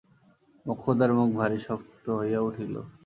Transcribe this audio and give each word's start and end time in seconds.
মোক্ষদার 0.65 1.11
মুখ 1.17 1.29
ভারি 1.39 1.59
শক্ত 1.67 2.05
হইয়া 2.19 2.39
উঠিল। 2.47 2.75